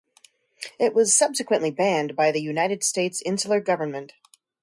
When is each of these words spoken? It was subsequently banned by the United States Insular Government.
It 0.79 0.95
was 0.95 1.13
subsequently 1.13 1.69
banned 1.69 2.15
by 2.15 2.31
the 2.31 2.41
United 2.41 2.83
States 2.83 3.21
Insular 3.23 3.59
Government. 3.59 4.13